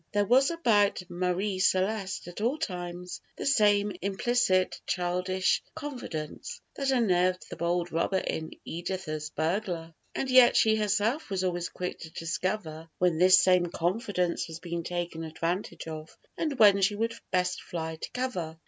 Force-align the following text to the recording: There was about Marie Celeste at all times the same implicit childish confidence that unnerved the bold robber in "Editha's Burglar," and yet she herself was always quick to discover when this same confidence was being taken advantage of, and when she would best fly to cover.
There 0.13 0.25
was 0.25 0.49
about 0.49 1.03
Marie 1.11 1.59
Celeste 1.59 2.27
at 2.29 2.41
all 2.41 2.57
times 2.57 3.21
the 3.35 3.45
same 3.45 3.91
implicit 4.01 4.81
childish 4.87 5.61
confidence 5.75 6.59
that 6.73 6.89
unnerved 6.89 7.45
the 7.51 7.55
bold 7.55 7.91
robber 7.91 8.17
in 8.17 8.49
"Editha's 8.67 9.29
Burglar," 9.29 9.93
and 10.15 10.27
yet 10.31 10.57
she 10.57 10.75
herself 10.77 11.29
was 11.29 11.43
always 11.43 11.69
quick 11.69 11.99
to 11.99 12.09
discover 12.09 12.89
when 12.97 13.19
this 13.19 13.39
same 13.39 13.67
confidence 13.67 14.47
was 14.47 14.59
being 14.59 14.81
taken 14.81 15.23
advantage 15.23 15.87
of, 15.87 16.17
and 16.35 16.57
when 16.57 16.81
she 16.81 16.95
would 16.95 17.13
best 17.29 17.61
fly 17.61 17.97
to 17.97 18.09
cover. 18.09 18.57